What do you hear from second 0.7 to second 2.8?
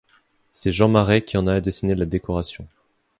Jean Marais qui en a dessiné la décoration.